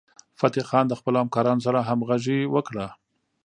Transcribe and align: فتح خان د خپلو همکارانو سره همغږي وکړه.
فتح 0.39 0.63
خان 0.69 0.85
د 0.87 0.93
خپلو 0.99 1.17
همکارانو 1.23 1.65
سره 1.67 1.79
همغږي 1.89 2.39
وکړه. 2.53 2.87